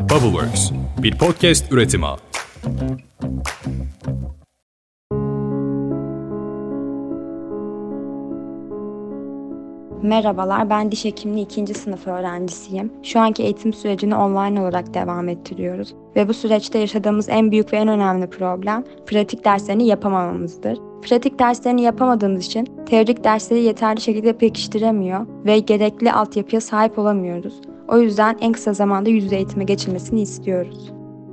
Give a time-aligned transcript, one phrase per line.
[0.00, 0.70] Bubbleworks,
[1.02, 2.06] bir podcast üretimi.
[10.02, 12.92] Merhabalar, ben diş hekimliği ikinci sınıf öğrencisiyim.
[13.02, 15.94] Şu anki eğitim sürecini online olarak devam ettiriyoruz.
[16.16, 20.78] Ve bu süreçte yaşadığımız en büyük ve en önemli problem pratik derslerini yapamamamızdır.
[21.02, 27.60] Pratik derslerini yapamadığımız için teorik dersleri yeterli şekilde pekiştiremiyor ve gerekli altyapıya sahip olamıyoruz.
[27.90, 30.92] O yüzden en kısa zamanda yüz eğitime geçilmesini istiyoruz.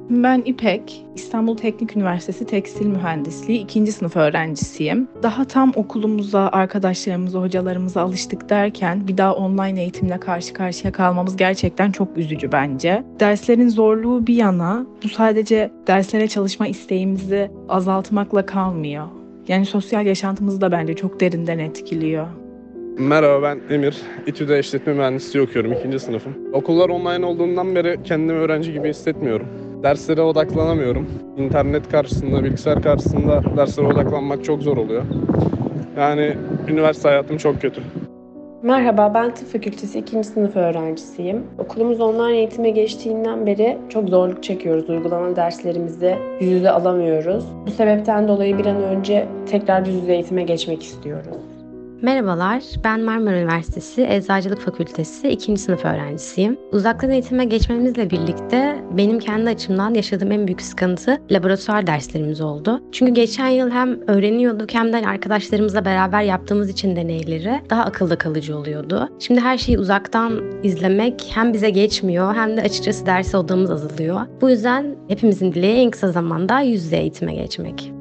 [0.09, 3.91] Ben İpek, İstanbul Teknik Üniversitesi Tekstil Mühendisliği 2.
[3.91, 5.07] sınıf öğrencisiyim.
[5.23, 11.91] Daha tam okulumuza, arkadaşlarımıza, hocalarımıza alıştık derken bir daha online eğitimle karşı karşıya kalmamız gerçekten
[11.91, 13.03] çok üzücü bence.
[13.19, 19.07] Derslerin zorluğu bir yana bu sadece derslere çalışma isteğimizi azaltmakla kalmıyor.
[19.47, 22.27] Yani sosyal yaşantımızı da bence çok derinden etkiliyor.
[22.99, 24.01] Merhaba ben Emir.
[24.27, 25.73] İTÜ'de işletme mühendisliği okuyorum.
[25.73, 26.33] ikinci sınıfım.
[26.53, 29.47] Okullar online olduğundan beri kendimi öğrenci gibi hissetmiyorum.
[29.83, 31.07] Derslere odaklanamıyorum.
[31.37, 35.03] İnternet karşısında, bilgisayar karşısında derslere odaklanmak çok zor oluyor.
[35.97, 36.33] Yani
[36.67, 37.81] üniversite hayatım çok kötü.
[38.61, 40.23] Merhaba, ben Tıp Fakültesi 2.
[40.23, 41.43] sınıf öğrencisiyim.
[41.57, 44.89] Okulumuz online eğitime geçtiğinden beri çok zorluk çekiyoruz.
[44.89, 47.45] Uygulamalı derslerimizi yüz yüze alamıyoruz.
[47.67, 51.56] Bu sebepten dolayı bir an önce tekrar yüz yüze eğitime geçmek istiyoruz.
[52.01, 55.57] Merhabalar, ben Marmara Üniversitesi Eczacılık Fakültesi 2.
[55.57, 56.57] sınıf öğrencisiyim.
[56.71, 62.81] Uzaktan eğitime geçmemizle birlikte benim kendi açımdan yaşadığım en büyük sıkıntı laboratuvar derslerimiz oldu.
[62.91, 68.57] Çünkü geçen yıl hem öğreniyorduk hem de arkadaşlarımızla beraber yaptığımız için deneyleri daha akılda kalıcı
[68.57, 69.09] oluyordu.
[69.19, 74.21] Şimdi her şeyi uzaktan izlemek hem bize geçmiyor hem de açıkçası ders odamız azalıyor.
[74.41, 77.91] Bu yüzden hepimizin dileği en kısa zamanda yüz yüze eğitime geçmek.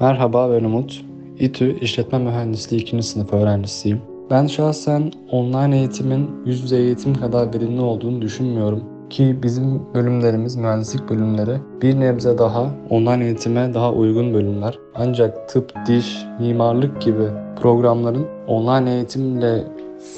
[0.00, 1.13] Merhaba ben Umut.
[1.38, 3.02] İTÜ İşletme Mühendisliği 2.
[3.02, 4.00] sınıf öğrencisiyim.
[4.30, 8.84] Ben şahsen online eğitimin yüz yüze eğitim kadar verimli olduğunu düşünmüyorum.
[9.10, 14.78] Ki bizim bölümlerimiz, mühendislik bölümleri bir nebze daha online eğitime daha uygun bölümler.
[14.94, 17.28] Ancak tıp, diş, mimarlık gibi
[17.62, 19.64] programların online eğitimle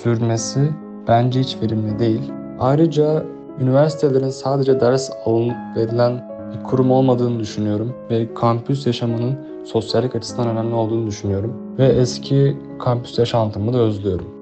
[0.02, 0.60] sürmesi
[1.08, 2.32] bence hiç verimli değil.
[2.58, 3.24] Ayrıca
[3.60, 10.74] üniversitelerin sadece ders alın verilen bir kurum olmadığını düşünüyorum ve kampüs yaşamının sosyallik açısından önemli
[10.74, 14.35] olduğunu düşünüyorum ve eski kampüs yaşantımı da özlüyorum.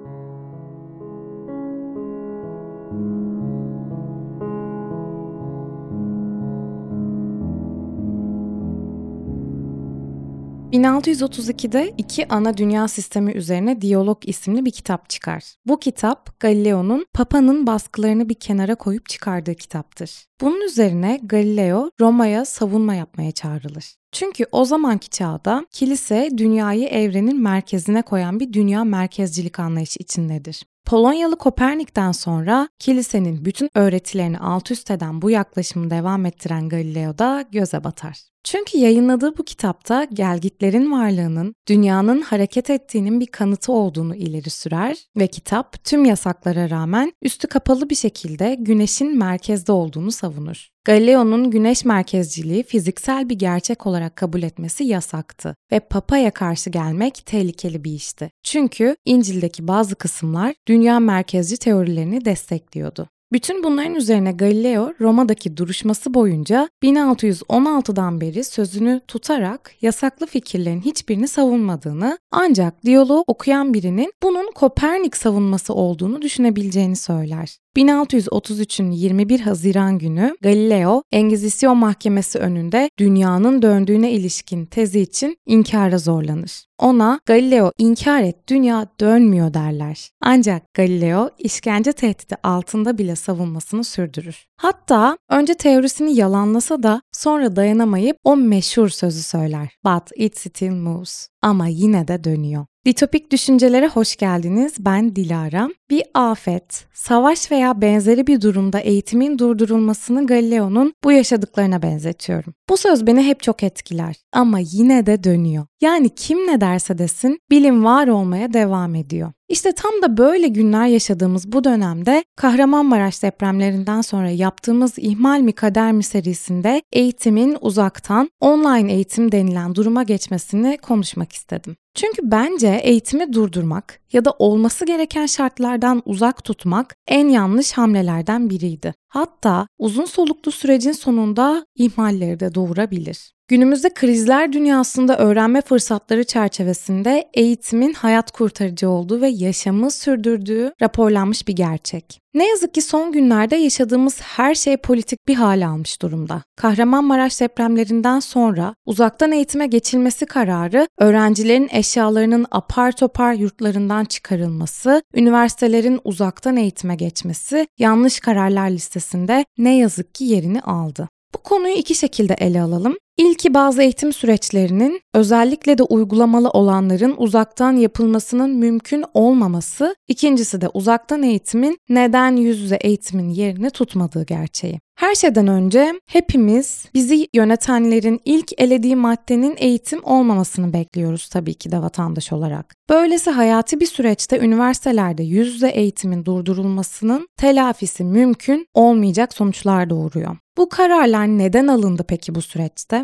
[11.04, 15.54] ...1632'de iki ana dünya sistemi üzerine Diyalog isimli bir kitap çıkar.
[15.66, 20.24] Bu kitap Galileo'nun Papa'nın baskılarını bir kenara koyup çıkardığı kitaptır.
[20.40, 23.94] Bunun üzerine Galileo Roma'ya savunma yapmaya çağrılır.
[24.12, 30.64] Çünkü o zamanki çağda kilise dünyayı evrenin merkezine koyan bir dünya merkezcilik anlayışı içindedir.
[30.86, 37.44] Polonyalı Kopernik'ten sonra kilisenin bütün öğretilerini alt üst eden bu yaklaşımı devam ettiren Galileo da
[37.52, 38.33] göze batar.
[38.44, 45.26] Çünkü yayınladığı bu kitapta gelgitlerin varlığının dünyanın hareket ettiğinin bir kanıtı olduğunu ileri sürer ve
[45.26, 50.68] kitap tüm yasaklara rağmen üstü kapalı bir şekilde güneşin merkezde olduğunu savunur.
[50.84, 57.84] Galileo'nun güneş merkezciliği fiziksel bir gerçek olarak kabul etmesi yasaktı ve papaya karşı gelmek tehlikeli
[57.84, 58.30] bir işti.
[58.42, 63.08] Çünkü İncil'deki bazı kısımlar dünya merkezci teorilerini destekliyordu.
[63.34, 72.18] Bütün bunların üzerine Galileo Roma'daki duruşması boyunca 1616'dan beri sözünü tutarak yasaklı fikirlerin hiçbirini savunmadığını
[72.30, 77.58] ancak diyaloğu okuyan birinin bunun Kopernik savunması olduğunu düşünebileceğini söyler.
[77.76, 86.64] 1633'ün 21 Haziran günü Galileo Engizisyon Mahkemesi önünde dünyanın döndüğüne ilişkin tezi için inkara zorlanır.
[86.78, 90.10] Ona Galileo inkar et dünya dönmüyor derler.
[90.20, 94.46] Ancak Galileo işkence tehdidi altında bile savunmasını sürdürür.
[94.56, 99.68] Hatta önce teorisini yalanlasa da sonra dayanamayıp o meşhur sözü söyler.
[99.84, 101.28] But it still moves.
[101.42, 102.66] Ama yine de dönüyor.
[102.86, 104.74] Ditopik düşüncelere hoş geldiniz.
[104.78, 105.68] Ben Dilara.
[105.90, 112.54] Bir afet, savaş veya benzeri bir durumda eğitimin durdurulmasını Galileo'nun bu yaşadıklarına benzetiyorum.
[112.68, 115.66] Bu söz beni hep çok etkiler ama yine de dönüyor.
[115.80, 119.32] Yani kim ne derse desin bilim var olmaya devam ediyor.
[119.48, 125.92] İşte tam da böyle günler yaşadığımız bu dönemde Kahramanmaraş depremlerinden sonra yaptığımız ihmal mi kader
[125.92, 131.76] mi serisinde eğitimin uzaktan online eğitim denilen duruma geçmesini konuşmak istedim.
[131.94, 138.94] Çünkü bence eğitimi durdurmak ya da olması gereken şartlardan uzak tutmak en yanlış hamlelerden biriydi.
[139.08, 143.33] Hatta uzun soluklu sürecin sonunda ihmalleri de doğurabilir.
[143.48, 151.56] Günümüzde krizler dünyasında öğrenme fırsatları çerçevesinde eğitimin hayat kurtarıcı olduğu ve yaşamı sürdürdüğü raporlanmış bir
[151.56, 152.20] gerçek.
[152.34, 156.42] Ne yazık ki son günlerde yaşadığımız her şey politik bir hale almış durumda.
[156.56, 166.56] Kahramanmaraş depremlerinden sonra uzaktan eğitime geçilmesi kararı, öğrencilerin eşyalarının apar topar yurtlarından çıkarılması, üniversitelerin uzaktan
[166.56, 171.08] eğitime geçmesi yanlış kararlar listesinde ne yazık ki yerini aldı.
[171.34, 172.96] Bu konuyu iki şekilde ele alalım.
[173.16, 181.22] İlki bazı eğitim süreçlerinin özellikle de uygulamalı olanların uzaktan yapılmasının mümkün olmaması, ikincisi de uzaktan
[181.22, 184.80] eğitimin neden yüz yüze eğitimin yerini tutmadığı gerçeği.
[184.98, 191.82] Her şeyden önce hepimiz bizi yönetenlerin ilk elediği maddenin eğitim olmamasını bekliyoruz tabii ki de
[191.82, 192.74] vatandaş olarak.
[192.90, 200.36] Böylesi hayati bir süreçte üniversitelerde yüz yüze eğitimin durdurulmasının telafisi mümkün olmayacak sonuçlar doğuruyor.
[200.56, 203.03] Bu kararlar neden alındı peki bu süreçte?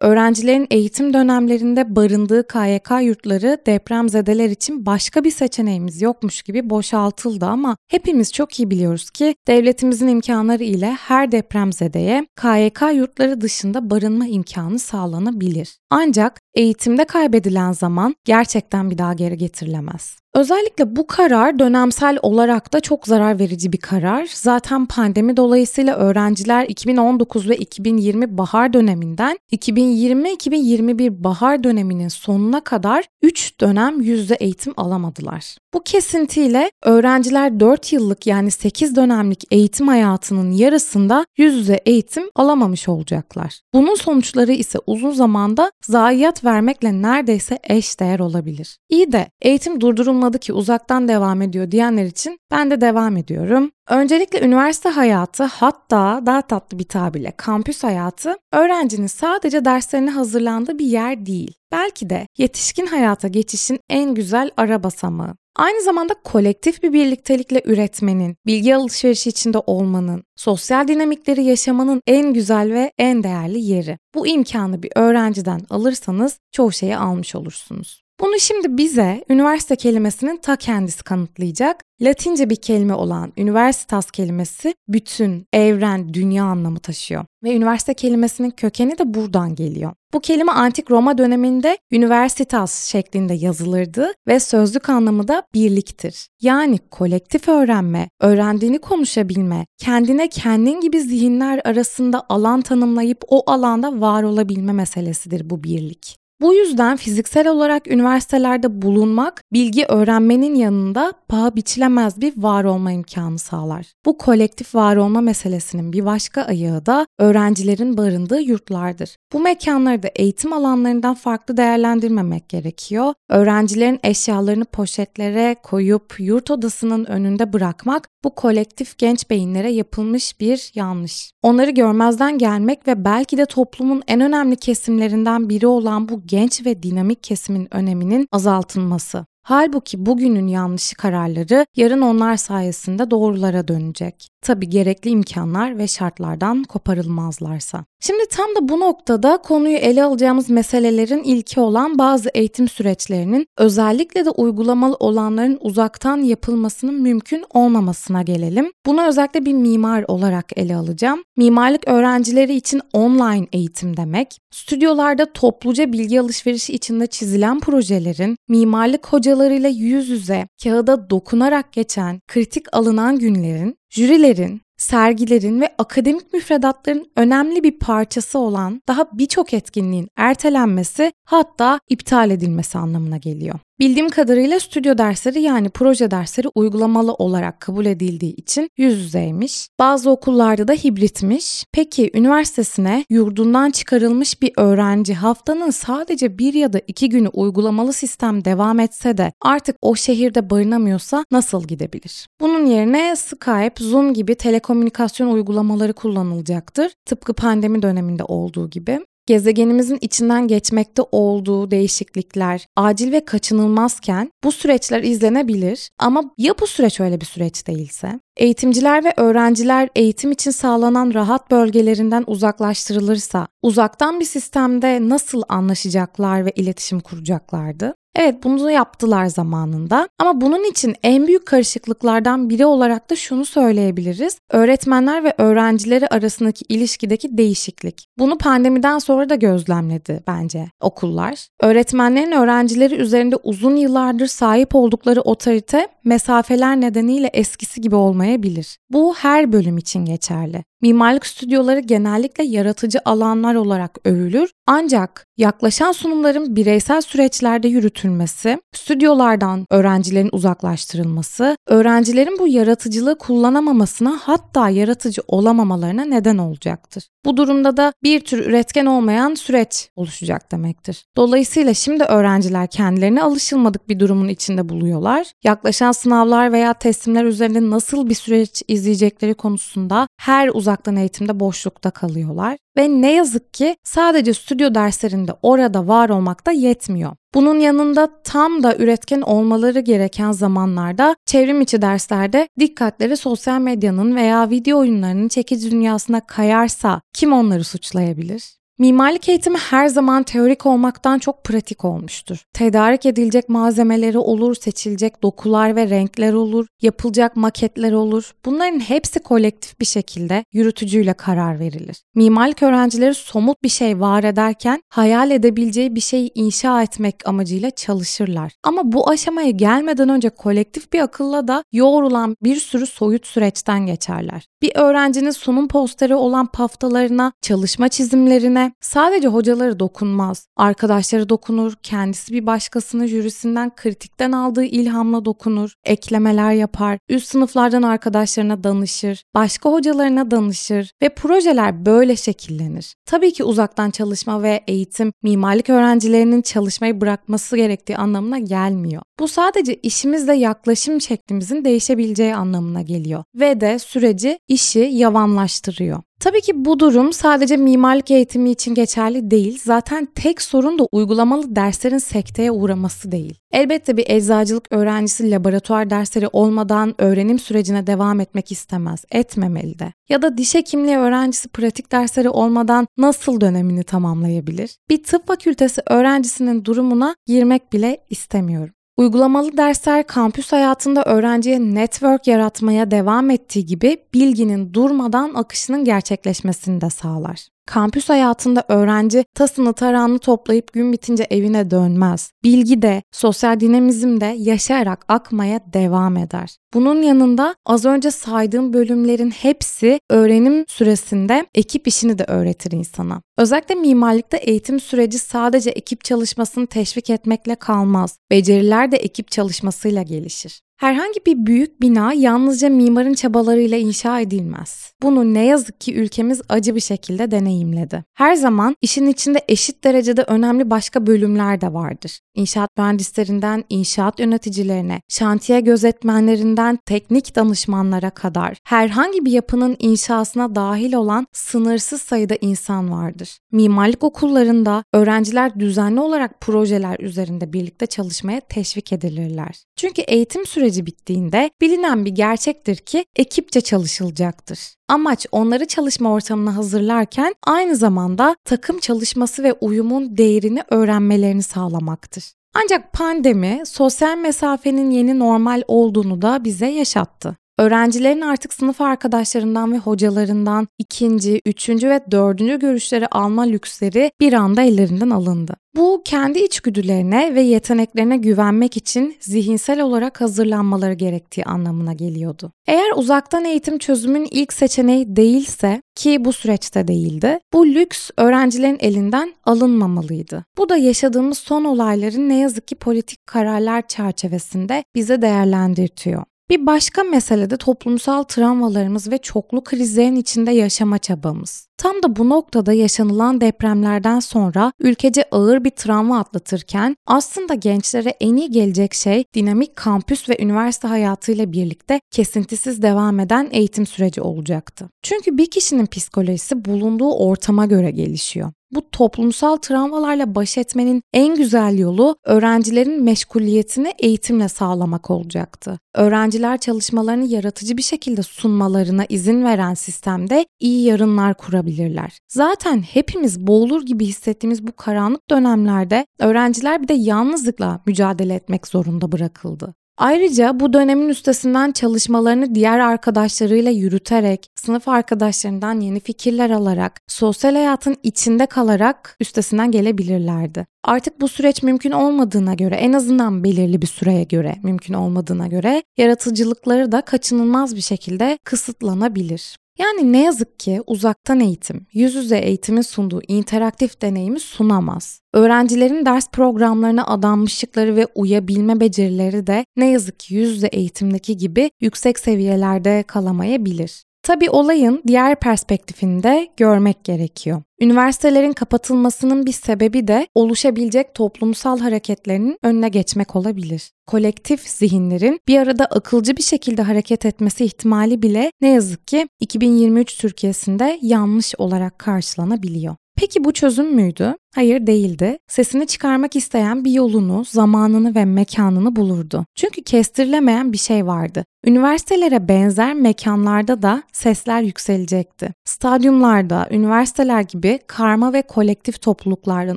[0.00, 7.76] Öğrencilerin eğitim dönemlerinde barındığı KYK yurtları depremzedeler için başka bir seçeneğimiz yokmuş gibi boşaltıldı ama
[7.88, 14.78] hepimiz çok iyi biliyoruz ki devletimizin imkanları ile her depremzedeye KYK yurtları dışında barınma imkanı
[14.78, 15.78] sağlanabilir.
[15.90, 20.18] Ancak eğitimde kaybedilen zaman gerçekten bir daha geri getirilemez.
[20.34, 24.28] Özellikle bu karar dönemsel olarak da çok zarar verici bir karar.
[24.34, 29.38] Zaten pandemi dolayısıyla öğrenciler 2019 ve 2020 bahar döneminden
[29.88, 35.56] 2020-2021 bahar döneminin sonuna kadar 3 dönem yüzde eğitim alamadılar.
[35.74, 42.88] Bu kesintiyle öğrenciler 4 yıllık yani 8 dönemlik eğitim hayatının yarısında yüz yüze eğitim alamamış
[42.88, 43.60] olacaklar.
[43.74, 48.78] Bunun sonuçları ise uzun zamanda zayiat vermekle neredeyse eş değer olabilir.
[48.88, 53.70] İyi de eğitim durdurulmadı ki uzaktan devam ediyor diyenler için ben de devam ediyorum.
[53.88, 60.86] Öncelikle üniversite hayatı hatta daha tatlı bir tabirle kampüs hayatı öğrencinin sadece derslerine hazırlandığı bir
[60.86, 61.54] yer değil.
[61.72, 65.34] Belki de yetişkin hayata geçişin en güzel ara basamağı.
[65.56, 72.72] Aynı zamanda kolektif bir birliktelikle üretmenin, bilgi alışverişi içinde olmanın, sosyal dinamikleri yaşamanın en güzel
[72.72, 73.98] ve en değerli yeri.
[74.14, 78.02] Bu imkanı bir öğrenciden alırsanız çoğu şeyi almış olursunuz.
[78.20, 81.84] Bunu şimdi bize üniversite kelimesinin ta kendisi kanıtlayacak.
[82.00, 87.24] Latince bir kelime olan universitas kelimesi bütün, evren, dünya anlamı taşıyor.
[87.44, 89.92] Ve üniversite kelimesinin kökeni de buradan geliyor.
[90.14, 96.28] Bu kelime antik Roma döneminde universitas şeklinde yazılırdı ve sözlük anlamı da birliktir.
[96.40, 104.22] Yani kolektif öğrenme, öğrendiğini konuşabilme, kendine kendin gibi zihinler arasında alan tanımlayıp o alanda var
[104.22, 106.27] olabilme meselesidir bu birlik.
[106.40, 113.38] Bu yüzden fiziksel olarak üniversitelerde bulunmak bilgi öğrenmenin yanında paha biçilemez bir var olma imkanı
[113.38, 113.86] sağlar.
[114.06, 119.16] Bu kolektif var olma meselesinin bir başka ayağı da öğrencilerin barındığı yurtlardır.
[119.32, 123.14] Bu mekanları da eğitim alanlarından farklı değerlendirmemek gerekiyor.
[123.30, 131.30] Öğrencilerin eşyalarını poşetlere koyup yurt odasının önünde bırakmak bu kolektif genç beyinlere yapılmış bir yanlış.
[131.42, 136.82] Onları görmezden gelmek ve belki de toplumun en önemli kesimlerinden biri olan bu genç ve
[136.82, 139.26] dinamik kesimin öneminin azaltılması.
[139.42, 144.28] Halbuki bugünün yanlışı kararları yarın onlar sayesinde doğrulara dönecek.
[144.42, 147.84] Tabi gerekli imkanlar ve şartlardan koparılmazlarsa.
[148.00, 154.24] Şimdi tam da bu noktada konuyu ele alacağımız meselelerin ilki olan bazı eğitim süreçlerinin özellikle
[154.24, 158.72] de uygulamalı olanların uzaktan yapılmasının mümkün olmamasına gelelim.
[158.86, 161.22] Bunu özellikle bir mimar olarak ele alacağım.
[161.36, 169.68] Mimarlık öğrencileri için online eğitim demek, stüdyolarda topluca bilgi alışverişi içinde çizilen projelerin mimarlık hocalarıyla
[169.68, 177.78] yüz yüze kağıda dokunarak geçen kritik alınan günlerin jürilerin, sergilerin ve akademik müfredatların önemli bir
[177.78, 183.58] parçası olan daha birçok etkinliğin ertelenmesi hatta iptal edilmesi anlamına geliyor.
[183.80, 189.68] Bildiğim kadarıyla stüdyo dersleri yani proje dersleri uygulamalı olarak kabul edildiği için yüz yüzeymiş.
[189.78, 191.64] Bazı okullarda da hibritmiş.
[191.72, 198.44] Peki üniversitesine yurdundan çıkarılmış bir öğrenci haftanın sadece bir ya da iki günü uygulamalı sistem
[198.44, 202.26] devam etse de artık o şehirde barınamıyorsa nasıl gidebilir?
[202.40, 206.92] Bunun yerine Skype, Zoom gibi telekomünikasyon uygulamaları kullanılacaktır.
[207.06, 215.02] Tıpkı pandemi döneminde olduğu gibi gezegenimizin içinden geçmekte olduğu değişiklikler acil ve kaçınılmazken bu süreçler
[215.02, 218.20] izlenebilir ama ya bu süreç öyle bir süreç değilse?
[218.36, 226.50] Eğitimciler ve öğrenciler eğitim için sağlanan rahat bölgelerinden uzaklaştırılırsa uzaktan bir sistemde nasıl anlaşacaklar ve
[226.50, 227.94] iletişim kuracaklardı?
[228.20, 234.38] Evet bunu yaptılar zamanında ama bunun için en büyük karışıklıklardan biri olarak da şunu söyleyebiliriz.
[234.50, 238.06] Öğretmenler ve öğrencileri arasındaki ilişkideki değişiklik.
[238.18, 241.48] Bunu pandemiden sonra da gözlemledi bence okullar.
[241.62, 248.78] Öğretmenlerin öğrencileri üzerinde uzun yıllardır sahip oldukları otorite mesafeler nedeniyle eskisi gibi olmayabilir.
[248.90, 250.64] Bu her bölüm için geçerli.
[250.82, 260.30] Mimarlık stüdyoları genellikle yaratıcı alanlar olarak övülür ancak yaklaşan sunumların bireysel süreçlerde yürütülmesi, stüdyolardan öğrencilerin
[260.32, 267.08] uzaklaştırılması, öğrencilerin bu yaratıcılığı kullanamamasına hatta yaratıcı olamamalarına neden olacaktır.
[267.28, 271.04] Bu durumda da bir tür üretken olmayan süreç oluşacak demektir.
[271.16, 275.26] Dolayısıyla şimdi öğrenciler kendilerine alışılmadık bir durumun içinde buluyorlar.
[275.44, 282.58] Yaklaşan sınavlar veya teslimler üzerinde nasıl bir süreç izleyecekleri konusunda her uzaktan eğitimde boşlukta kalıyorlar.
[282.76, 287.12] Ve ne yazık ki sadece stüdyo derslerinde orada var olmak da yetmiyor.
[287.34, 294.50] Bunun yanında tam da üretken olmaları gereken zamanlarda çevrim içi derslerde dikkatleri sosyal medyanın veya
[294.50, 298.57] video oyunlarının çekici dünyasına kayarsa kim onları suçlayabilir?
[298.80, 302.44] Mimarlık eğitimi her zaman teorik olmaktan çok pratik olmuştur.
[302.52, 308.32] Tedarik edilecek malzemeleri olur, seçilecek dokular ve renkler olur, yapılacak maketler olur.
[308.44, 311.96] Bunların hepsi kolektif bir şekilde yürütücüyle karar verilir.
[312.14, 318.52] Mimarlık öğrencileri somut bir şey var ederken hayal edebileceği bir şeyi inşa etmek amacıyla çalışırlar.
[318.62, 324.46] Ama bu aşamaya gelmeden önce kolektif bir akılla da yoğrulan bir sürü soyut süreçten geçerler.
[324.62, 330.46] Bir öğrencinin sunum posteri olan paftalarına, çalışma çizimlerine, sadece hocaları dokunmaz.
[330.56, 338.64] Arkadaşları dokunur, kendisi bir başkasının jürisinden kritikten aldığı ilhamla dokunur, eklemeler yapar, üst sınıflardan arkadaşlarına
[338.64, 342.94] danışır, başka hocalarına danışır ve projeler böyle şekillenir.
[343.06, 349.02] Tabii ki uzaktan çalışma ve eğitim mimarlık öğrencilerinin çalışmayı bırakması gerektiği anlamına gelmiyor.
[349.20, 356.02] Bu sadece işimizle yaklaşım şeklimizin değişebileceği anlamına geliyor ve de süreci, işi yavanlaştırıyor.
[356.20, 359.60] Tabii ki bu durum sadece mimarlık eğitimi için geçerli değil.
[359.64, 363.38] Zaten tek sorun da uygulamalı derslerin sekteye uğraması değil.
[363.52, 369.92] Elbette bir eczacılık öğrencisi laboratuvar dersleri olmadan öğrenim sürecine devam etmek istemez, etmemeli de.
[370.08, 374.76] Ya da diş hekimliği öğrencisi pratik dersleri olmadan nasıl dönemini tamamlayabilir?
[374.90, 378.74] Bir tıp fakültesi öğrencisinin durumuna girmek bile istemiyorum.
[378.98, 386.90] Uygulamalı dersler kampüs hayatında öğrenciye network yaratmaya devam ettiği gibi bilginin durmadan akışının gerçekleşmesini de
[386.90, 387.48] sağlar.
[387.68, 392.32] Kampüs hayatında öğrenci tasını tarağını toplayıp gün bitince evine dönmez.
[392.44, 396.56] Bilgi de, sosyal dinamizm de yaşayarak akmaya devam eder.
[396.74, 403.22] Bunun yanında az önce saydığım bölümlerin hepsi öğrenim süresinde ekip işini de öğretir insana.
[403.38, 408.18] Özellikle mimarlıkta eğitim süreci sadece ekip çalışmasını teşvik etmekle kalmaz.
[408.30, 410.60] Beceriler de ekip çalışmasıyla gelişir.
[410.78, 414.92] Herhangi bir büyük bina yalnızca mimarın çabalarıyla inşa edilmez.
[415.02, 418.04] Bunu ne yazık ki ülkemiz acı bir şekilde deneyimledi.
[418.14, 422.20] Her zaman işin içinde eşit derecede önemli başka bölümler de vardır.
[422.34, 431.26] İnşaat mühendislerinden inşaat yöneticilerine, şantiye gözetmenlerinden teknik danışmanlara kadar herhangi bir yapının inşasına dahil olan
[431.32, 433.38] sınırsız sayıda insan vardır.
[433.52, 439.64] Mimarlık okullarında öğrenciler düzenli olarak projeler üzerinde birlikte çalışmaya teşvik edilirler.
[439.76, 444.58] Çünkü eğitim süreci bittiğinde bilinen bir gerçektir ki ekipçe çalışılacaktır.
[444.88, 452.32] Amaç onları çalışma ortamına hazırlarken aynı zamanda takım çalışması ve uyumun değerini öğrenmelerini sağlamaktır.
[452.54, 457.36] Ancak pandemi sosyal mesafenin yeni normal olduğunu da bize yaşattı.
[457.58, 464.62] Öğrencilerin artık sınıf arkadaşlarından ve hocalarından ikinci, üçüncü ve dördüncü görüşleri alma lüksleri bir anda
[464.62, 465.54] ellerinden alındı.
[465.76, 472.52] Bu kendi içgüdülerine ve yeteneklerine güvenmek için zihinsel olarak hazırlanmaları gerektiği anlamına geliyordu.
[472.66, 479.34] Eğer uzaktan eğitim çözümün ilk seçeneği değilse ki bu süreçte değildi, bu lüks öğrencilerin elinden
[479.44, 480.44] alınmamalıydı.
[480.58, 486.24] Bu da yaşadığımız son olayların ne yazık ki politik kararlar çerçevesinde bize değerlendirtiyor.
[486.50, 491.68] Bir başka mesele de toplumsal travmalarımız ve çoklu krizlerin içinde yaşama çabamız.
[491.78, 498.36] Tam da bu noktada yaşanılan depremlerden sonra ülkece ağır bir travma atlatırken aslında gençlere en
[498.36, 504.90] iyi gelecek şey dinamik kampüs ve üniversite hayatıyla birlikte kesintisiz devam eden eğitim süreci olacaktı.
[505.02, 508.52] Çünkü bir kişinin psikolojisi bulunduğu ortama göre gelişiyor.
[508.70, 515.78] Bu toplumsal travmalarla baş etmenin en güzel yolu öğrencilerin meşguliyetini eğitimle sağlamak olacaktı.
[515.94, 522.18] Öğrenciler çalışmalarını yaratıcı bir şekilde sunmalarına izin veren sistemde iyi yarınlar kurabilirler.
[522.28, 529.12] Zaten hepimiz boğulur gibi hissettiğimiz bu karanlık dönemlerde öğrenciler bir de yalnızlıkla mücadele etmek zorunda
[529.12, 529.74] bırakıldı.
[529.98, 537.96] Ayrıca bu dönemin üstesinden çalışmalarını diğer arkadaşlarıyla yürüterek, sınıf arkadaşlarından yeni fikirler alarak, sosyal hayatın
[538.02, 540.66] içinde kalarak üstesinden gelebilirlerdi.
[540.84, 545.82] Artık bu süreç mümkün olmadığına göre, en azından belirli bir süreye göre mümkün olmadığına göre
[545.96, 549.56] yaratıcılıkları da kaçınılmaz bir şekilde kısıtlanabilir.
[549.78, 555.20] Yani ne yazık ki uzaktan eğitim, yüz yüze eğitimin sunduğu interaktif deneyimi sunamaz.
[555.34, 561.70] Öğrencilerin ders programlarına adanmışlıkları ve uyabilme becerileri de ne yazık ki yüz yüze eğitimdeki gibi
[561.80, 564.04] yüksek seviyelerde kalamayabilir.
[564.22, 567.62] Tabi olayın diğer perspektifini de görmek gerekiyor.
[567.80, 573.90] Üniversitelerin kapatılmasının bir sebebi de oluşabilecek toplumsal hareketlerinin önüne geçmek olabilir.
[574.06, 580.18] Kolektif zihinlerin bir arada akılcı bir şekilde hareket etmesi ihtimali bile ne yazık ki 2023
[580.18, 582.96] Türkiye'sinde yanlış olarak karşılanabiliyor.
[583.20, 584.34] Peki bu çözüm müydü?
[584.54, 585.38] Hayır değildi.
[585.48, 589.46] Sesini çıkarmak isteyen bir yolunu, zamanını ve mekanını bulurdu.
[589.54, 591.44] Çünkü kestirilemeyen bir şey vardı.
[591.66, 595.54] Üniversitelere benzer mekanlarda da sesler yükselecekti.
[595.64, 599.76] Stadyumlarda, üniversiteler gibi karma ve kolektif topluluklardan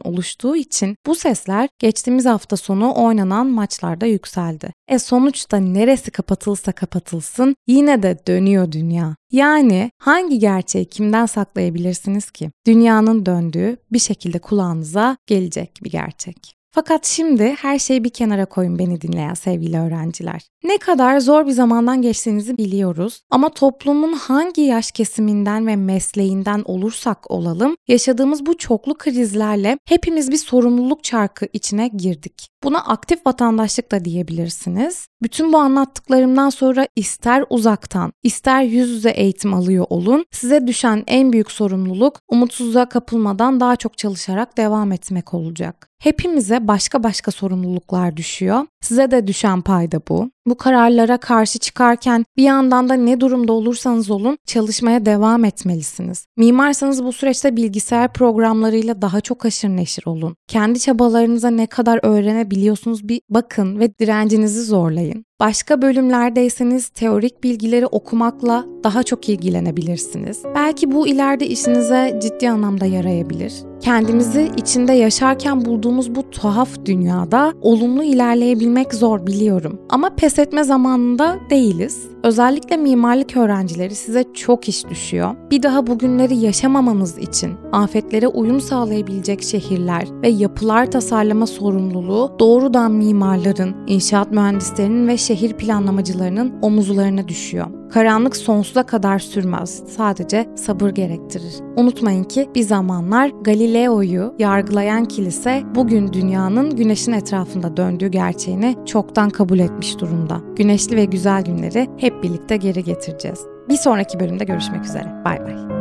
[0.03, 4.73] oluştuğu için bu sesler geçtiğimiz hafta sonu oynanan maçlarda yükseldi.
[4.87, 9.15] E sonuçta neresi kapatılsa kapatılsın yine de dönüyor dünya.
[9.31, 12.51] Yani hangi gerçeği kimden saklayabilirsiniz ki?
[12.67, 16.61] Dünyanın döndüğü bir şekilde kulağınıza gelecek bir gerçek.
[16.73, 20.41] Fakat şimdi her şeyi bir kenara koyun beni dinleyen sevgili öğrenciler.
[20.63, 27.31] Ne kadar zor bir zamandan geçtiğinizi biliyoruz ama toplumun hangi yaş kesiminden ve mesleğinden olursak
[27.31, 32.50] olalım yaşadığımız bu çoklu krizlerle hepimiz bir sorumluluk çarkı içine girdik.
[32.63, 35.07] Buna aktif vatandaşlık da diyebilirsiniz.
[35.21, 41.33] Bütün bu anlattıklarımdan sonra ister uzaktan, ister yüz yüze eğitim alıyor olun, size düşen en
[41.33, 45.87] büyük sorumluluk umutsuzluğa kapılmadan daha çok çalışarak devam etmek olacak.
[46.01, 48.65] Hepimize başka başka sorumluluklar düşüyor.
[48.81, 50.31] Size de düşen payda bu.
[50.47, 56.25] Bu kararlara karşı çıkarken bir yandan da ne durumda olursanız olun çalışmaya devam etmelisiniz.
[56.37, 60.35] Mimarsanız bu süreçte bilgisayar programlarıyla daha çok haşır neşir olun.
[60.47, 65.25] Kendi çabalarınıza ne kadar öğrenebiliyorsunuz bir bakın ve direncinizi zorlayın.
[65.41, 70.43] Başka bölümlerdeyseniz teorik bilgileri okumakla daha çok ilgilenebilirsiniz.
[70.55, 73.53] Belki bu ileride işinize ciddi anlamda yarayabilir.
[73.81, 79.81] Kendimizi içinde yaşarken bulduğumuz bu tuhaf dünyada olumlu ilerleyebilmek zor biliyorum.
[79.89, 82.11] Ama pes etme zamanında değiliz.
[82.23, 85.35] Özellikle mimarlık öğrencileri size çok iş düşüyor.
[85.51, 93.75] Bir daha bugünleri yaşamamamız için afetlere uyum sağlayabilecek şehirler ve yapılar tasarlama sorumluluğu doğrudan mimarların,
[93.87, 97.67] inşaat mühendislerinin ve şehir planlamacılarının omuzlarına düşüyor.
[97.89, 99.83] Karanlık sonsuza kadar sürmez.
[99.87, 101.53] Sadece sabır gerektirir.
[101.77, 109.59] Unutmayın ki bir zamanlar Galileo'yu yargılayan kilise bugün dünyanın güneşin etrafında döndüğü gerçeğini çoktan kabul
[109.59, 110.41] etmiş durumda.
[110.55, 113.39] Güneşli ve güzel günleri hep birlikte geri getireceğiz.
[113.69, 115.21] Bir sonraki bölümde görüşmek üzere.
[115.25, 115.80] Bay bay.